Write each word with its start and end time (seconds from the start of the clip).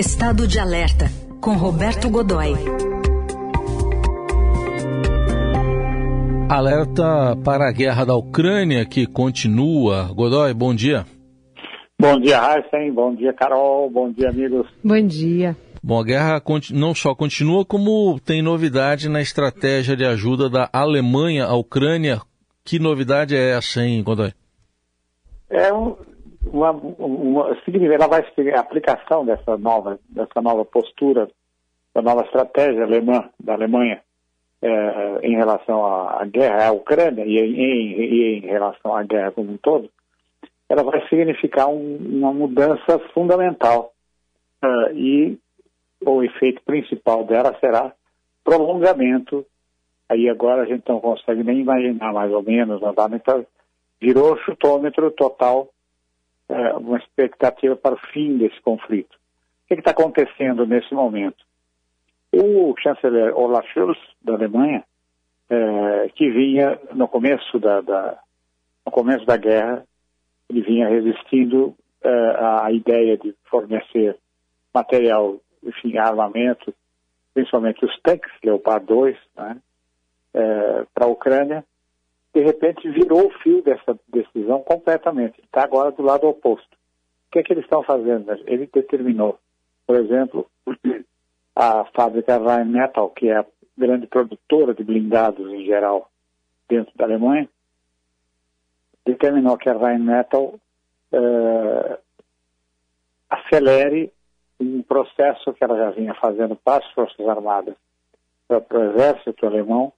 Estado 0.00 0.48
de 0.48 0.58
Alerta, 0.58 1.10
com 1.42 1.58
Roberto 1.58 2.08
Godoy. 2.08 2.54
Alerta 6.48 7.36
para 7.44 7.68
a 7.68 7.70
guerra 7.70 8.06
da 8.06 8.16
Ucrânia 8.16 8.86
que 8.86 9.06
continua. 9.06 10.04
Godoy, 10.14 10.54
bom 10.54 10.74
dia. 10.74 11.04
Bom 12.00 12.18
dia, 12.18 12.38
Heisen. 12.38 12.90
Bom 12.94 13.14
dia, 13.14 13.34
Carol. 13.34 13.90
Bom 13.90 14.10
dia, 14.10 14.30
amigos. 14.30 14.66
Bom 14.82 15.06
dia. 15.06 15.54
Bom, 15.82 16.00
a 16.00 16.04
guerra 16.04 16.42
não 16.72 16.94
só 16.94 17.14
continua, 17.14 17.62
como 17.66 18.18
tem 18.20 18.40
novidade 18.40 19.06
na 19.06 19.20
estratégia 19.20 19.94
de 19.94 20.06
ajuda 20.06 20.48
da 20.48 20.70
Alemanha 20.72 21.44
à 21.44 21.54
Ucrânia. 21.54 22.22
Que 22.64 22.78
novidade 22.78 23.36
é 23.36 23.50
essa, 23.50 23.82
hein, 23.82 24.02
Godoy? 24.02 24.32
É 25.50 25.70
um, 25.70 25.94
uma, 26.46 26.70
uma, 26.70 27.56
ela 27.92 28.08
vai 28.08 28.24
a 28.54 28.60
aplicação 28.60 29.24
dessa 29.24 29.56
nova, 29.56 29.98
dessa 30.08 30.40
nova 30.40 30.64
postura, 30.64 31.28
da 31.94 32.02
nova 32.02 32.22
estratégia 32.22 32.84
alemã, 32.84 33.28
da 33.38 33.54
Alemanha 33.54 34.00
é, 34.62 35.26
em 35.26 35.36
relação 35.36 35.84
à, 35.84 36.24
guerra 36.24 36.68
à 36.68 36.72
Ucrânia 36.72 37.24
e 37.24 37.38
em, 37.38 38.38
em, 38.38 38.40
relação 38.40 38.94
à 38.94 39.02
guerra 39.02 39.32
como 39.32 39.52
um 39.52 39.56
todo, 39.56 39.90
ela 40.68 40.82
vai 40.82 41.06
significar 41.08 41.68
um, 41.68 41.96
uma 41.96 42.32
mudança 42.32 42.98
fundamental. 43.12 43.92
Uh, 44.62 44.94
e 44.94 45.38
o 46.04 46.22
efeito 46.22 46.62
principal 46.62 47.24
dela 47.24 47.56
será 47.58 47.92
prolongamento. 48.44 49.44
Aí 50.08 50.28
agora 50.28 50.62
a 50.62 50.66
gente 50.66 50.86
não 50.88 51.00
consegue 51.00 51.42
nem 51.42 51.60
imaginar 51.60 52.12
mais 52.12 52.30
ou 52.30 52.42
menos, 52.42 52.80
não 52.80 52.94
dá 52.94 53.08
nem 53.08 53.18
para... 53.18 53.44
Virou 54.00 54.36
chutômetro 54.38 55.10
total 55.10 55.68
é, 56.50 56.72
uma 56.74 56.98
expectativa 56.98 57.76
para 57.76 57.94
o 57.94 58.06
fim 58.12 58.36
desse 58.36 58.60
conflito. 58.60 59.14
O 59.64 59.68
que 59.68 59.74
está 59.74 59.92
acontecendo 59.92 60.66
nesse 60.66 60.92
momento? 60.92 61.44
O 62.32 62.74
chanceler 62.78 63.36
Olaf 63.36 63.66
Scholz, 63.72 63.98
da 64.22 64.34
Alemanha, 64.34 64.84
é, 65.48 66.08
que 66.14 66.30
vinha 66.30 66.78
no 66.92 67.06
começo 67.08 67.58
da, 67.58 67.80
da, 67.80 68.18
no 68.84 68.92
começo 68.92 69.24
da 69.24 69.36
guerra, 69.36 69.84
ele 70.48 70.62
vinha 70.62 70.88
resistindo 70.88 71.74
é, 72.02 72.08
à 72.08 72.72
ideia 72.72 73.16
de 73.16 73.34
fornecer 73.48 74.16
material, 74.74 75.40
enfim, 75.62 75.96
armamento, 75.98 76.74
principalmente 77.32 77.84
os 77.84 78.00
tanques 78.00 78.32
Leopard 78.42 78.86
2, 78.86 79.16
né, 79.36 79.56
é, 80.34 80.86
para 80.94 81.06
a 81.06 81.10
Ucrânia, 81.10 81.64
de 82.32 82.40
repente 82.40 82.88
virou 82.88 83.26
o 83.26 83.38
fio 83.40 83.62
dessa 83.62 83.98
decisão 84.08 84.62
completamente. 84.62 85.40
Está 85.42 85.64
agora 85.64 85.90
do 85.90 86.02
lado 86.02 86.28
oposto. 86.28 86.74
O 87.28 87.32
que 87.32 87.40
é 87.40 87.42
que 87.42 87.52
eles 87.52 87.64
estão 87.64 87.82
fazendo? 87.82 88.30
Ele 88.46 88.68
determinou, 88.72 89.38
por 89.86 89.96
exemplo, 89.96 90.48
a 91.54 91.84
fábrica 91.86 92.38
Rheinmetall, 92.38 93.10
que 93.10 93.28
é 93.28 93.38
a 93.38 93.46
grande 93.76 94.06
produtora 94.06 94.74
de 94.74 94.84
blindados 94.84 95.52
em 95.52 95.64
geral 95.64 96.08
dentro 96.68 96.92
da 96.96 97.04
Alemanha, 97.04 97.48
determinou 99.04 99.56
que 99.56 99.68
a 99.68 99.76
Rheinmetall 99.76 100.60
uh, 101.12 101.98
acelere 103.28 104.12
um 104.60 104.82
processo 104.82 105.52
que 105.52 105.64
ela 105.64 105.76
já 105.76 105.90
vinha 105.90 106.14
fazendo 106.14 106.54
para 106.54 106.84
as 106.84 106.92
Forças 106.92 107.26
Armadas, 107.26 107.74
para 108.46 108.78
o 108.78 108.90
Exército 108.92 109.46
Alemão, 109.46 109.92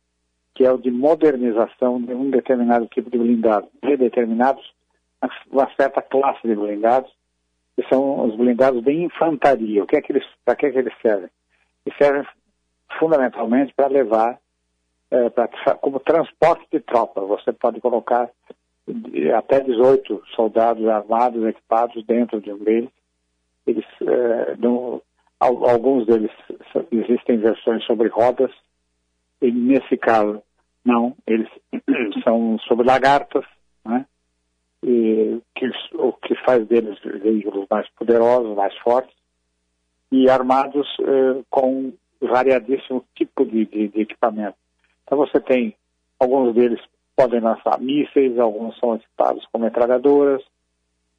que 0.55 0.65
é 0.65 0.71
o 0.71 0.79
de 0.79 0.91
modernização 0.91 2.01
de 2.01 2.15
um 2.15 2.31
determinado 2.31 2.87
tipo 2.87 3.11
de 3.11 3.19
blindado, 3.19 3.69
de 3.83 3.97
determinados, 3.97 4.63
uma 5.51 5.69
certa 5.77 6.03
classe 6.03 6.47
de 6.47 6.55
blindados, 6.55 7.11
que 7.77 7.87
são 7.89 8.27
os 8.27 8.37
blindados 8.37 8.83
de 8.83 8.93
infantaria. 8.93 9.83
O 9.83 9.87
que 9.87 9.97
é 9.97 10.03
que 10.03 10.13
eles, 10.13 10.25
para 10.45 10.57
que, 10.57 10.67
é 10.67 10.71
que 10.71 10.79
eles 10.79 10.95
servem? 11.01 11.31
Eles 11.87 11.99
servem 11.99 12.27
fundamentalmente 12.99 13.73
para 13.75 13.87
levar, 13.87 14.39
é, 15.11 15.31
pra, 15.31 15.49
como 15.81 16.01
transporte 16.01 16.67
de 16.71 16.81
tropa. 16.81 17.21
Você 17.23 17.53
pode 17.53 17.81
colocar 17.81 18.29
até 19.37 19.61
18 19.61 20.23
soldados 20.35 20.87
armados, 20.87 21.45
equipados 21.47 22.05
dentro 22.05 22.41
de 22.41 22.53
um 22.53 22.59
deles. 22.59 22.91
Eles, 23.67 23.87
é, 24.03 24.57
no, 24.57 25.01
alguns 25.39 26.07
deles 26.07 26.31
existem 26.91 27.39
versões 27.39 27.85
sobre 27.85 28.09
rodas, 28.09 28.51
e 29.43 29.51
nesse 29.51 29.97
caso, 29.97 30.41
não, 30.85 31.17
eles 31.27 31.49
são 32.23 32.59
sobre 32.61 32.87
lagartas, 32.87 33.45
né? 33.85 34.07
E 34.85 35.41
que, 35.55 35.71
o 35.95 36.13
que 36.13 36.35
faz 36.45 36.67
deles 36.67 36.99
veículos 37.03 37.67
mais 37.69 37.89
poderosos, 37.91 38.57
mais 38.57 38.77
fortes, 38.79 39.15
e 40.13 40.31
armados 40.31 40.87
eh, 41.01 41.43
com 41.51 41.93
variadíssimo 42.21 43.05
tipo 43.17 43.45
de, 43.45 43.67
de, 43.67 43.89
de, 43.89 44.01
equipamento. 44.01 44.57
Então 45.05 45.19
você 45.19 45.41
tem, 45.41 45.75
alguns 46.19 46.55
deles 46.55 46.81
podem 47.17 47.41
lançar 47.41 47.81
mísseis, 47.81 48.39
alguns 48.39 48.79
são 48.79 48.95
equipados 48.95 49.45
com 49.51 49.59
metralhadoras 49.59 50.43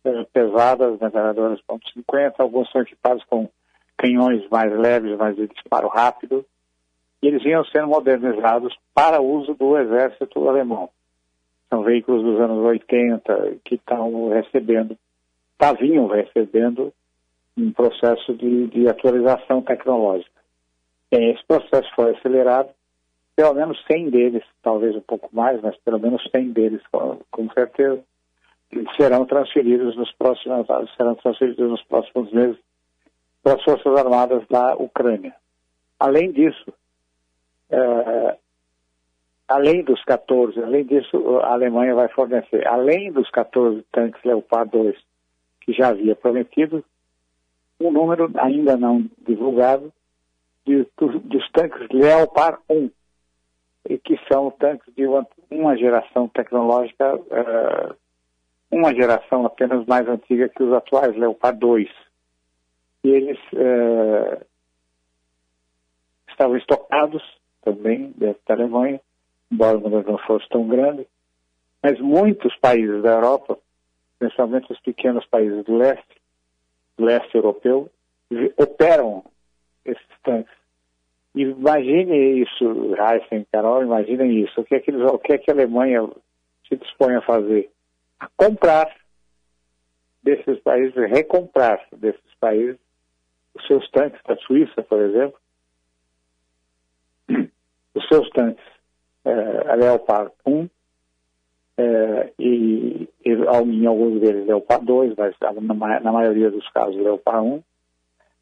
eh, 0.06 0.26
pesadas, 0.32 1.00
metralhadoras 1.00 1.60
.50, 1.70 2.36
alguns 2.38 2.72
são 2.72 2.82
equipados 2.82 3.24
com 3.26 3.50
canhões 3.98 4.48
mais 4.50 4.72
leves, 4.78 5.18
mas 5.18 5.36
de 5.36 5.48
disparo 5.48 5.88
rápido, 5.88 6.46
eles 7.28 7.44
vinham 7.44 7.64
sendo 7.66 7.88
modernizados 7.88 8.76
para 8.94 9.22
uso 9.22 9.54
do 9.54 9.78
exército 9.78 10.48
alemão. 10.48 10.90
São 11.70 11.84
veículos 11.84 12.24
dos 12.24 12.40
anos 12.40 12.64
80 12.66 13.58
que 13.64 13.76
estão 13.76 14.30
recebendo, 14.30 14.98
estavam 15.54 16.08
recebendo 16.08 16.94
um 17.58 17.72
processo 17.72 18.34
de, 18.34 18.68
de 18.68 18.88
atualização 18.88 19.62
tecnológica. 19.62 20.32
Esse 21.12 21.44
processo 21.46 21.90
foi 21.96 22.16
acelerado, 22.16 22.70
pelo 23.36 23.54
menos 23.54 23.82
100 23.92 24.10
deles, 24.10 24.44
talvez 24.62 24.96
um 24.96 25.02
pouco 25.02 25.30
mais, 25.32 25.62
mas 25.62 25.76
pelo 25.78 26.00
menos 26.00 26.22
100 26.32 26.52
deles, 26.52 26.82
com, 26.92 27.20
com 27.32 27.50
certeza, 27.52 28.04
serão 28.98 29.26
transferidos 29.26 29.96
nos 29.96 30.12
próximos, 30.14 30.66
serão 30.98 31.16
transferidos 31.16 31.70
nos 31.70 31.84
próximos 31.84 32.32
meses 32.32 32.58
para 33.44 33.54
as 33.54 33.64
Forças 33.64 33.96
Armadas 33.96 34.44
da 34.50 34.76
Ucrânia. 34.76 35.36
Além 36.00 36.32
disso, 36.32 36.74
Uh, 37.74 38.38
além 39.48 39.84
dos 39.84 40.04
14, 40.04 40.62
além 40.62 40.86
disso, 40.86 41.40
a 41.40 41.54
Alemanha 41.54 41.96
vai 41.96 42.08
fornecer, 42.10 42.68
além 42.68 43.12
dos 43.12 43.30
14 43.32 43.84
tanques 43.92 44.24
Leopard 44.24 44.72
2 44.72 44.96
que 45.62 45.74
já 45.74 45.90
havia 45.90 46.16
prometido, 46.16 46.84
um 47.80 47.92
número 47.92 48.30
ainda 48.36 48.78
não 48.78 49.10
divulgado 49.26 49.92
de, 50.66 50.88
dos, 50.98 51.50
tanques 51.52 51.88
Leopard 51.90 52.60
1, 52.70 52.90
e 53.90 53.98
que 53.98 54.20
são 54.32 54.52
tanques 54.52 54.94
de 54.94 55.08
uma, 55.08 55.26
uma 55.50 55.76
geração 55.76 56.28
tecnológica, 56.28 57.16
uh, 57.16 57.96
uma 58.72 58.94
geração 58.94 59.46
apenas 59.46 59.86
mais 59.86 60.08
antiga 60.08 60.50
que 60.50 60.62
os 60.64 60.74
atuais 60.74 61.16
Leopard 61.16 61.60
2. 61.60 61.90
E 63.04 63.10
eles 63.10 63.40
uh, 63.54 64.46
estavam 66.30 66.56
estocados 66.58 67.24
também 67.64 68.14
dentro 68.18 68.42
da 68.48 68.54
Alemanha, 68.54 69.02
embora 69.52 69.78
o 69.78 69.82
número 69.82 70.12
não 70.12 70.18
fosse 70.20 70.48
tão 70.50 70.68
grande, 70.68 71.08
mas 71.82 72.00
muitos 72.00 72.56
países 72.58 73.02
da 73.02 73.12
Europa, 73.12 73.58
principalmente 74.20 74.72
os 74.72 74.80
pequenos 74.80 75.26
países 75.26 75.64
do 75.66 75.76
leste, 75.76 76.22
do 76.98 77.06
leste 77.06 77.36
europeu, 77.36 77.90
operam 78.58 79.24
esses 79.86 80.06
tanques. 80.24 80.54
Imagine 81.36 82.42
isso, 82.42 82.96
Heisen, 82.96 83.46
Carol, 83.52 83.84
imaginem 83.84 84.44
isso. 84.44 84.62
O 84.62 84.64
que, 84.64 84.76
é 84.76 84.80
que 84.80 84.92
eles, 84.92 85.02
o 85.02 85.18
que 85.18 85.34
é 85.34 85.38
que 85.38 85.50
a 85.50 85.54
Alemanha 85.54 86.08
se 86.68 86.76
dispõe 86.76 87.16
a 87.16 87.22
fazer? 87.22 87.70
A 88.20 88.30
comprar 88.38 88.96
desses 90.22 90.60
países, 90.60 90.96
recomprar 90.96 91.86
desses 91.92 92.22
países 92.40 92.78
os 93.56 93.66
seus 93.68 93.90
tanques 93.92 94.22
da 94.24 94.36
Suíça, 94.38 94.82
por 94.84 95.00
exemplo, 95.02 95.38
os 97.96 98.08
seus 98.08 98.30
tanques 98.32 98.64
a 99.26 99.76
Leopard 99.76 100.32
1 100.46 100.70
é, 101.78 102.34
e, 102.38 103.10
e, 103.26 103.30
em 103.32 103.86
alguns 103.86 104.20
deles 104.22 104.46
Leopard 104.46 104.86
2, 104.86 105.16
mas 105.18 105.36
na, 105.40 106.00
na 106.00 106.12
maioria 106.12 106.52
dos 106.52 106.68
casos 106.70 106.96
Leopard 106.96 107.48
1, 107.48 107.64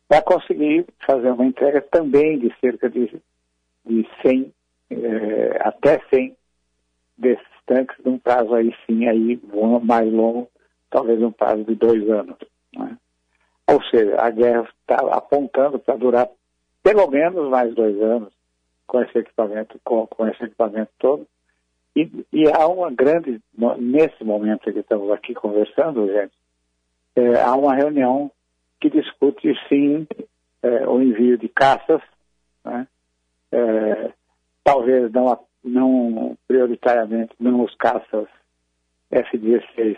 para 0.08 0.22
conseguir 0.22 0.86
fazer 1.06 1.32
uma 1.32 1.46
entrega 1.46 1.82
também 1.82 2.38
de 2.38 2.54
cerca 2.60 2.90
de, 2.90 3.08
de 3.86 4.10
100, 4.22 4.54
é, 4.90 5.58
até 5.62 6.02
100 6.10 6.36
desses 7.18 7.46
tanques, 7.66 7.96
num 8.04 8.18
prazo 8.18 8.54
aí 8.54 8.76
sim 8.86 9.08
aí 9.08 9.40
mais 9.84 10.12
longo, 10.12 10.50
talvez 10.90 11.22
um 11.22 11.32
prazo 11.32 11.64
de 11.64 11.76
dois 11.76 12.10
anos. 12.10 12.38
Né? 12.76 12.98
Ou 13.68 13.82
seja, 13.84 14.20
a 14.20 14.30
guerra 14.30 14.68
está 14.82 14.96
apontando 15.16 15.80
para 15.80 15.96
durar 15.96 16.28
pelo 16.84 17.08
menos 17.08 17.50
mais 17.50 17.74
dois 17.74 18.02
anos 18.02 18.34
com 18.92 19.02
esse 19.02 19.18
equipamento, 19.18 19.80
com, 19.86 20.06
com 20.06 20.28
esse 20.28 20.44
equipamento 20.44 20.92
todo. 21.00 21.26
E, 21.96 22.12
e, 22.34 22.44
há 22.52 22.68
uma 22.68 22.92
grande, 22.92 23.40
nesse 23.80 24.22
momento 24.22 24.70
que 24.70 24.80
estamos 24.80 25.10
aqui 25.12 25.34
conversando, 25.34 26.08
gente, 26.08 26.34
é, 27.16 27.42
há 27.42 27.56
uma 27.56 27.74
reunião 27.74 28.30
que 28.82 28.90
discute 28.90 29.54
sim 29.70 30.06
é, 30.62 30.86
o 30.90 31.02
envio 31.02 31.38
de 31.38 31.48
caças, 31.48 32.02
né? 32.66 32.86
é, 33.54 34.12
talvez 34.62 35.10
não, 35.14 35.40
não 35.64 36.38
prioritariamente 36.46 37.34
não 37.40 37.64
os 37.64 37.74
caças 37.76 38.28
F-16 39.10 39.98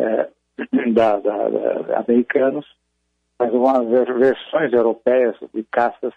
é, 0.00 0.28
da, 0.92 1.18
da, 1.18 1.48
da, 1.48 1.98
americanos, 2.00 2.66
mas 3.38 3.54
algumas 3.54 3.88
versões 4.18 4.70
europeias 4.74 5.34
de 5.54 5.64
caças 5.64 6.12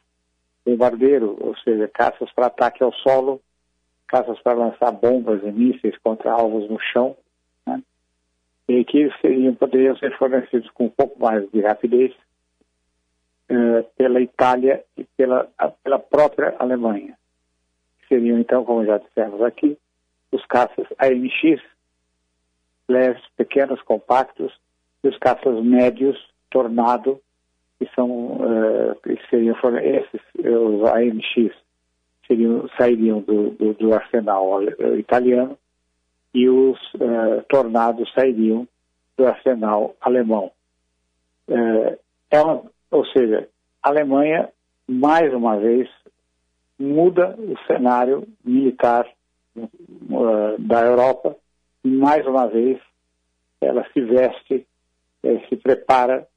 bombardeiro, 0.69 1.38
ou 1.39 1.56
seja, 1.57 1.88
caças 1.88 2.31
para 2.33 2.48
ataque 2.48 2.83
ao 2.83 2.94
solo, 2.94 3.42
caças 4.07 4.39
para 4.42 4.54
lançar 4.54 4.92
bombas 4.92 5.42
e 5.44 5.51
mísseis 5.51 5.98
contra 6.00 6.31
alvos 6.31 6.69
no 6.69 6.80
chão, 6.80 7.16
né? 7.66 7.81
e 8.68 8.83
que 8.86 9.10
seriam, 9.21 9.54
poderiam 9.56 9.95
ser 9.98 10.18
fornecidos 10.18 10.69
com 10.71 10.86
um 10.86 10.89
pouco 10.89 11.19
mais 11.19 11.50
de 11.51 11.62
rapidez 11.62 12.13
uh, 13.51 13.83
pela 13.98 14.21
Itália 14.21 14.83
e 14.98 15.04
pela, 15.16 15.50
pela 15.83 16.00
própria 16.00 16.56
Alemanha. 16.60 17.18
Seriam, 18.07 18.39
então, 18.39 18.66
como 18.66 18.86
já 18.86 18.98
dissemos 18.98 19.42
aqui, 19.42 19.77
os 20.31 20.45
caças 20.45 20.88
AMX, 20.98 21.62
leves, 22.88 23.24
pequenos, 23.38 23.81
compactos, 23.83 24.51
e 25.04 25.07
os 25.07 25.18
caças 25.18 25.63
médios, 25.63 26.18
Tornado, 26.50 27.21
que 27.80 27.90
são 27.96 28.10
uh, 28.10 28.96
que 29.02 29.18
seriam 29.30 29.56
esses 29.81 30.22
os 30.36 30.84
AMX 30.90 31.56
seriam 32.28 32.68
sairiam 32.78 33.22
do, 33.22 33.52
do, 33.52 33.74
do 33.74 33.94
arsenal 33.94 34.62
italiano 34.98 35.58
e 36.34 36.48
os 36.50 36.78
uh, 36.96 37.42
tornados 37.48 38.12
sairiam 38.14 38.68
do 39.18 39.26
arsenal 39.26 39.96
alemão. 40.02 40.52
Uh, 41.48 41.98
é 42.30 42.42
uma, 42.42 42.64
ou 42.92 43.06
seja, 43.08 43.48
a 43.81 43.90
Alemanha 43.90 44.50
mais 44.88 45.34
uma 45.34 45.58
vez 45.58 45.90
muda 46.78 47.36
o 47.38 47.58
cenário 47.66 48.28
militar 48.44 49.08
da 50.60 50.81
Europa 50.81 51.36
e 51.84 51.90
mais 51.90 52.26
uma 52.26 52.48
vez 52.48 52.80
ela 53.62 53.86
se 53.92 54.02
veste, 54.02 54.66
se 55.22 55.56
prepara 55.58 56.28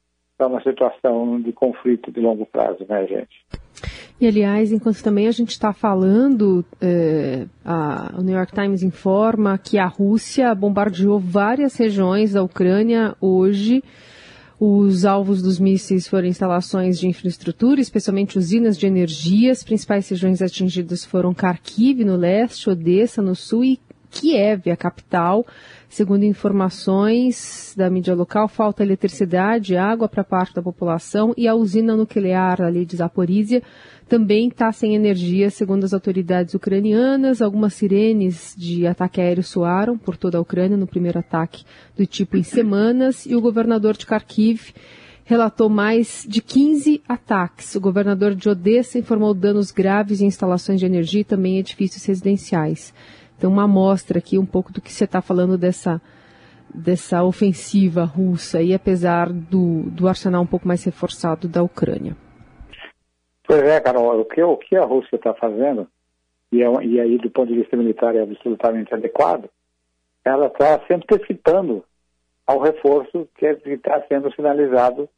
para 0.43 0.47
uma 0.47 0.61
situação 0.61 1.39
de 1.39 1.53
conflito 1.53 2.11
de 2.11 2.19
longo 2.19 2.45
prazo, 2.45 2.85
né, 2.89 3.05
gente? 3.07 3.45
E, 4.19 4.27
aliás, 4.27 4.71
enquanto 4.71 5.01
também 5.01 5.27
a 5.27 5.31
gente 5.31 5.49
está 5.49 5.73
falando, 5.73 6.63
é, 6.81 7.45
a, 7.63 8.13
o 8.17 8.21
New 8.21 8.35
York 8.35 8.53
Times 8.53 8.83
informa 8.83 9.57
que 9.57 9.77
a 9.77 9.87
Rússia 9.87 10.53
bombardeou 10.53 11.19
várias 11.19 11.75
regiões 11.77 12.33
da 12.33 12.43
Ucrânia 12.43 13.15
hoje. 13.19 13.83
Os 14.59 15.03
alvos 15.03 15.41
dos 15.41 15.59
mísseis 15.59 16.07
foram 16.07 16.27
instalações 16.27 16.99
de 16.99 17.07
infraestrutura, 17.07 17.81
especialmente 17.81 18.37
usinas 18.37 18.77
de 18.77 18.85
energia. 18.85 19.51
As 19.51 19.63
principais 19.63 20.07
regiões 20.07 20.41
atingidas 20.41 21.03
foram 21.03 21.33
Kharkiv, 21.33 22.03
no 22.05 22.15
leste, 22.15 22.69
Odessa, 22.69 23.21
no 23.21 23.35
sul, 23.35 23.63
e 23.63 23.79
Kiev, 24.13 24.69
a 24.69 24.77
capital. 24.77 25.45
Segundo 25.89 26.23
informações 26.23 27.73
da 27.77 27.89
mídia 27.89 28.15
local, 28.15 28.47
falta 28.47 28.83
eletricidade 28.83 29.75
água 29.75 30.07
para 30.07 30.23
parte 30.23 30.53
da 30.53 30.61
população 30.61 31.33
e 31.35 31.47
a 31.47 31.55
usina 31.55 31.95
nuclear 31.95 32.61
ali 32.61 32.85
de 32.85 32.95
Zaporizhia 32.95 33.61
também 34.07 34.47
está 34.47 34.71
sem 34.71 34.95
energia, 34.95 35.49
segundo 35.49 35.83
as 35.83 35.93
autoridades 35.93 36.53
ucranianas. 36.53 37.41
Algumas 37.41 37.73
sirenes 37.73 38.55
de 38.57 38.85
ataque 38.85 39.19
aéreo 39.19 39.43
soaram 39.43 39.97
por 39.97 40.15
toda 40.17 40.37
a 40.37 40.41
Ucrânia 40.41 40.77
no 40.77 40.87
primeiro 40.87 41.19
ataque 41.19 41.63
do 41.97 42.05
tipo 42.05 42.37
em 42.37 42.43
semanas 42.43 43.25
e 43.25 43.35
o 43.35 43.41
governador 43.41 43.97
de 43.97 44.05
Kharkiv 44.05 44.73
relatou 45.25 45.69
mais 45.69 46.25
de 46.27 46.41
15 46.41 47.01
ataques. 47.07 47.75
O 47.75 47.81
governador 47.81 48.35
de 48.35 48.49
Odessa 48.49 48.99
informou 48.99 49.33
danos 49.33 49.71
graves 49.71 50.21
em 50.21 50.27
instalações 50.27 50.79
de 50.79 50.85
energia 50.85 51.21
e 51.21 51.25
também 51.25 51.57
edifícios 51.57 52.05
residenciais. 52.05 52.93
Então, 53.37 53.51
uma 53.51 53.63
amostra 53.63 54.19
aqui 54.19 54.37
um 54.37 54.45
pouco 54.45 54.71
do 54.71 54.81
que 54.81 54.91
você 54.91 55.05
está 55.05 55.21
falando 55.21 55.57
dessa, 55.57 56.01
dessa 56.73 57.23
ofensiva 57.23 58.03
russa, 58.03 58.61
e 58.61 58.73
apesar 58.73 59.31
do, 59.31 59.83
do 59.89 60.07
arsenal 60.07 60.43
um 60.43 60.47
pouco 60.47 60.67
mais 60.67 60.83
reforçado 60.83 61.47
da 61.47 61.61
Ucrânia. 61.61 62.15
Pois 63.45 63.61
é, 63.61 63.79
Carol, 63.81 64.21
o 64.21 64.25
que, 64.25 64.41
o 64.41 64.57
que 64.57 64.75
a 64.75 64.85
Rússia 64.85 65.15
está 65.15 65.33
fazendo, 65.33 65.87
e, 66.51 66.63
é, 66.63 66.85
e 66.85 66.99
aí 66.99 67.17
do 67.17 67.29
ponto 67.29 67.51
de 67.51 67.59
vista 67.59 67.75
militar 67.75 68.15
é 68.15 68.21
absolutamente 68.21 68.93
adequado, 68.93 69.49
ela 70.23 70.47
está 70.47 70.79
se 70.87 70.93
antecipando 70.93 71.83
ao 72.47 72.59
reforço 72.59 73.27
que 73.37 73.45
está 73.45 74.01
sendo 74.07 74.33
sinalizado 74.33 75.09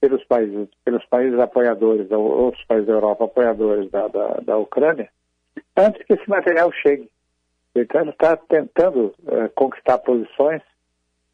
pelos 0.00 0.24
países, 0.24 0.68
pelos 0.84 1.04
países 1.06 1.38
apoiadores, 1.38 2.10
outros 2.10 2.64
países 2.64 2.86
da 2.86 2.94
Europa 2.94 3.24
apoiadores 3.24 3.90
da, 3.90 4.08
da, 4.08 4.28
da 4.44 4.56
Ucrânia, 4.56 5.08
antes 5.76 6.04
que 6.04 6.14
esse 6.14 6.28
material 6.28 6.70
chegue. 6.72 7.10
Ele 7.80 8.10
está 8.10 8.36
tentando 8.36 9.14
uh, 9.22 9.48
conquistar 9.54 9.98
posições 9.98 10.62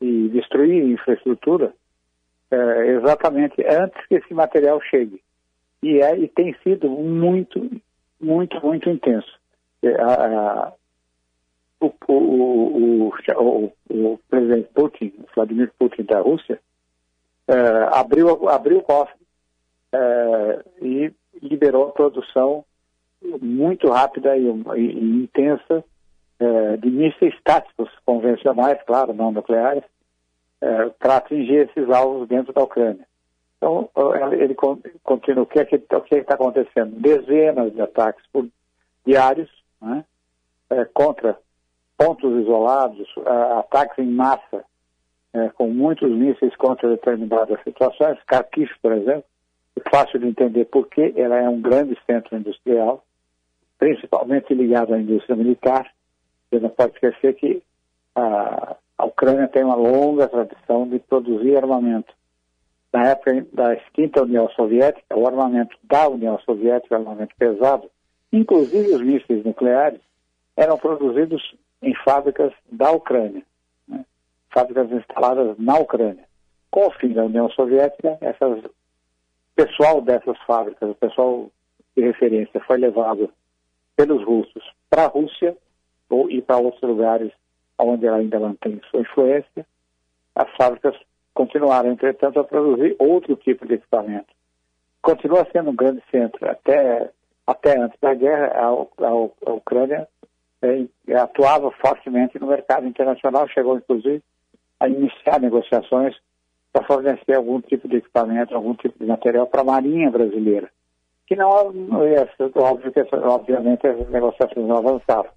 e 0.01 0.29
destruir 0.29 0.85
infraestrutura 0.85 1.73
uh, 2.53 2.81
exatamente 2.83 3.65
antes 3.67 4.07
que 4.07 4.17
esse 4.17 4.35
material 4.35 4.81
chegue. 4.83 5.23
E, 5.83 6.01
é, 6.01 6.19
e 6.19 6.29
tem 6.29 6.55
sido 6.63 6.89
muito, 6.89 7.71
muito, 8.21 8.61
muito 8.65 8.89
intenso. 8.89 9.39
Uh, 9.83 10.73
o, 11.81 11.93
o, 12.09 13.13
o, 13.37 13.73
o, 13.91 14.21
presidente 14.29 14.69
Putin, 14.75 15.13
Vladimir 15.35 15.71
Putin 15.79 16.03
da 16.05 16.21
Rússia, 16.21 16.59
abriu, 17.93 18.49
abriu 18.49 18.79
o 18.79 18.83
cofre 18.83 19.15
e 20.81 21.13
liberou 21.43 21.89
a 21.89 21.93
produção 21.93 22.65
muito 23.41 23.91
rápida 23.91 24.35
e, 24.35 24.47
e, 24.47 24.81
e 24.81 25.25
intensa 25.25 25.85
é, 26.39 26.77
de 26.77 26.91
mísseis 26.91 27.35
táticos 27.43 27.91
convencionais, 28.05 28.83
claro, 28.87 29.13
não 29.13 29.33
nucleares, 29.33 29.85
é, 30.61 30.87
para 30.99 31.17
atingir 31.17 31.69
esses 31.69 31.91
alvos 31.91 32.29
dentro 32.29 32.53
da 32.53 32.63
Ucrânia. 32.63 33.07
Então, 33.57 33.89
ele 34.33 34.55
continua, 35.03 35.45
o 35.45 35.47
que 35.47 35.59
é 35.59 35.65
que 35.65 35.77
é 35.77 36.19
está 36.19 36.35
acontecendo? 36.35 37.01
Dezenas 37.01 37.73
de 37.73 37.81
ataques 37.81 38.25
por, 38.31 38.47
diários 39.07 39.51
né, 39.81 40.05
é, 40.71 40.85
contra 40.87 41.39
pontos 41.97 42.43
isolados, 42.43 43.09
ataques 43.59 43.99
em 43.99 44.11
massa, 44.11 44.65
é, 45.33 45.49
com 45.51 45.69
muitos 45.69 46.11
mísseis 46.11 46.55
contra 46.57 46.89
determinadas 46.89 47.63
situações. 47.63 48.19
Kharkiv, 48.27 48.71
por 48.83 48.93
exemplo, 48.93 49.25
é 49.77 49.91
fácil 49.91 50.21
de 50.21 50.29
entender 50.29 50.65
porque 50.67 51.13
ela 51.17 51.37
é 51.37 51.49
um 51.49 51.61
grande 51.61 51.97
centro 52.07 52.37
industrial, 52.37 53.05
principalmente 53.79 54.55
ligado 54.55 54.95
à 54.95 54.99
indústria 54.99 55.37
militar, 55.37 55.91
você 56.55 56.61
não 56.61 56.71
pode 56.71 56.95
esquecer 56.95 57.35
que 57.35 57.63
a, 58.15 58.77
a 58.99 59.05
Ucrânia 59.07 59.49
tem 59.49 59.65
uma 59.65 59.75
longa 59.75 60.29
tradição 60.29 60.89
de 60.89 60.99
produzir 61.01 61.57
armamento. 61.57 62.15
Na 62.93 63.09
época 63.09 63.45
da 63.53 63.75
extinta 63.75 64.23
União 64.23 64.49
Soviética, 64.51 65.19
o 65.19 65.27
armamento 65.27 65.77
da 65.83 66.09
União 66.09 66.39
Soviética, 66.41 66.95
armamento 66.95 67.35
pesado, 67.37 67.91
inclusive 68.33 68.95
os 68.95 69.01
mísseis 69.01 69.45
nucleares, 69.45 70.01
eram 70.57 70.79
produzidos 70.79 71.57
em 71.83 71.93
fábricas 72.05 72.53
da 72.71 72.93
Ucrânia, 72.93 73.43
né? 73.89 74.05
fábricas 74.51 74.91
instaladas 74.93 75.59
na 75.59 75.77
Ucrânia. 75.79 76.25
Com 76.71 76.87
o 76.87 76.93
fim 76.93 77.13
da 77.13 77.25
União 77.25 77.51
Soviética, 77.51 78.17
essas, 78.21 78.63
pessoal 79.57 80.01
dessas 80.01 80.39
fábricas, 80.47 80.89
o 80.89 80.95
pessoal 80.95 81.51
de 81.97 82.05
referência, 82.05 82.61
foi 82.61 82.79
levado 82.79 83.29
pelos 83.97 84.25
russos 84.25 84.65
para 84.89 85.05
a 85.05 85.09
Rússia 85.09 85.57
ou 86.15 86.31
ir 86.31 86.43
para 86.43 86.59
outros 86.59 86.83
lugares 86.83 87.33
onde 87.79 88.07
ela 88.07 88.19
ainda 88.19 88.39
mantém 88.39 88.81
sua 88.91 89.01
influência, 89.01 89.67
as 90.35 90.51
fábricas 90.57 90.97
continuaram, 91.33 91.91
entretanto, 91.91 92.39
a 92.39 92.45
produzir 92.45 92.95
outro 92.99 93.37
tipo 93.37 93.67
de 93.67 93.75
equipamento. 93.75 94.33
Continua 95.03 95.47
sendo 95.53 95.71
um 95.71 95.77
grande 95.77 96.03
centro. 96.11 96.49
Até, 96.49 97.11
até 97.47 97.79
antes 97.79 97.99
da 98.01 98.15
guerra, 98.15 98.47
a, 98.55 98.69
a, 98.69 99.11
a 99.47 99.53
Ucrânia 99.53 100.09
é, 100.63 101.15
atuava 101.17 101.71
fortemente 101.73 102.39
no 102.39 102.47
mercado 102.47 102.87
internacional, 102.87 103.49
chegou, 103.49 103.77
inclusive, 103.77 104.23
a 104.81 104.89
iniciar 104.89 105.41
negociações 105.41 106.17
para 106.73 106.87
fornecer 106.87 107.35
algum 107.35 107.61
tipo 107.61 107.87
de 107.89 107.97
equipamento, 107.97 108.55
algum 108.55 108.75
tipo 108.75 108.99
de 108.99 109.07
material 109.07 109.47
para 109.47 109.61
a 109.61 109.65
Marinha 109.65 110.11
brasileira. 110.11 110.69
Que 111.27 111.37
não, 111.37 111.73
não 111.73 112.03
é 112.03 112.29
óbvio 112.57 112.93
que, 112.93 113.01
obviamente, 113.17 113.87
as 113.87 114.09
negociações 114.09 114.67
não 114.67 114.79
avançavam. 114.79 115.31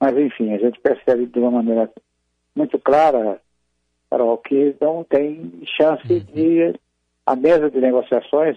Mas, 0.00 0.16
enfim, 0.16 0.52
a 0.52 0.58
gente 0.58 0.80
percebe 0.80 1.26
de 1.26 1.38
uma 1.38 1.50
maneira 1.50 1.90
muito 2.54 2.78
clara, 2.78 3.40
Carol, 4.10 4.38
que 4.38 4.74
não 4.80 5.04
tem 5.04 5.52
chance 5.76 6.12
uhum. 6.12 6.20
de 6.20 6.74
a 7.26 7.36
mesa 7.36 7.70
de 7.70 7.80
negociações 7.80 8.56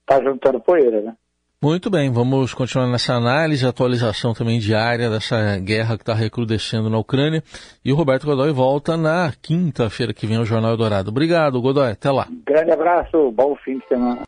estar 0.00 0.18
tá 0.18 0.22
juntando 0.22 0.60
poeira, 0.60 1.02
né? 1.02 1.14
Muito 1.60 1.90
bem, 1.90 2.08
vamos 2.08 2.54
continuar 2.54 2.86
nessa 2.86 3.14
análise, 3.14 3.66
atualização 3.66 4.32
também 4.32 4.60
diária 4.60 5.10
dessa 5.10 5.58
guerra 5.58 5.96
que 5.96 6.02
está 6.02 6.14
recrudescendo 6.14 6.88
na 6.88 6.98
Ucrânia. 6.98 7.42
E 7.84 7.92
o 7.92 7.96
Roberto 7.96 8.26
Godoy 8.26 8.52
volta 8.52 8.96
na 8.96 9.32
quinta-feira 9.42 10.14
que 10.14 10.24
vem 10.24 10.36
ao 10.36 10.44
Jornal 10.44 10.70
Eldorado. 10.70 11.10
Obrigado, 11.10 11.60
Godoy. 11.60 11.90
Até 11.90 12.12
lá. 12.12 12.28
Grande 12.46 12.70
abraço, 12.70 13.32
bom 13.32 13.56
fim 13.56 13.78
de 13.78 13.88
semana. 13.88 14.22